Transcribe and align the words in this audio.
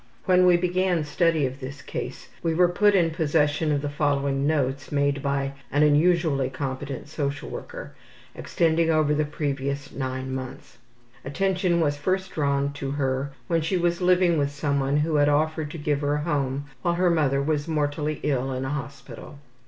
When 0.25 0.47
we 0.47 0.57
began 0.57 1.03
study 1.03 1.45
of 1.45 1.59
this 1.59 1.83
case 1.83 2.29
we 2.41 2.55
were 2.55 2.69
put 2.69 2.95
in 2.95 3.11
possession 3.11 3.71
of 3.71 3.83
the 3.83 3.87
following 3.89 4.47
notes 4.47 4.91
made 4.91 5.21
by 5.21 5.51
an 5.71 5.83
unusually 5.83 6.49
competent 6.49 7.07
social 7.07 7.49
worker, 7.51 7.93
extending 8.33 8.89
over 8.89 9.13
the 9.13 9.25
previous 9.25 9.91
nine 9.93 10.33
months. 10.33 10.79
Attention 11.23 11.79
was 11.79 11.97
first 11.97 12.31
drawn 12.31 12.73
to 12.73 12.89
her 12.89 13.31
when 13.45 13.61
she 13.61 13.77
was 13.77 14.01
living 14.01 14.39
with 14.39 14.49
someone 14.49 14.97
who 14.97 15.17
had 15.17 15.29
offered 15.29 15.69
to 15.69 15.77
give 15.77 16.01
her 16.01 16.15
a 16.15 16.21
home 16.23 16.65
while 16.81 16.95
her 16.95 17.11
mother 17.11 17.39
was 17.39 17.67
mortally 17.67 18.19
ill 18.23 18.51
in 18.53 18.65
a 18.65 18.69
hospital. 18.69 19.37